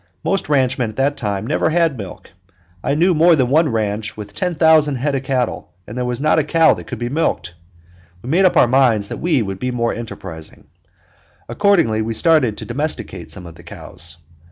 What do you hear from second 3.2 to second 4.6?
than one ranch with ten